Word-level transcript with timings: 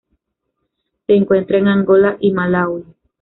Se 1.05 1.13
encuentra 1.13 1.59
en 1.59 1.67
Angola 1.67 2.17
y 2.19 2.31
Malaui. 2.31 2.83